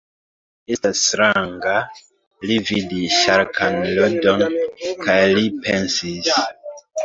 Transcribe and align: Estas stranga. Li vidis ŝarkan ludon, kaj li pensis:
Estas 0.75 1.03
stranga. 1.09 1.75
Li 2.49 2.57
vidis 2.71 3.19
ŝarkan 3.19 3.79
ludon, 4.01 4.47
kaj 5.07 5.23
li 5.39 5.49
pensis: 5.69 6.35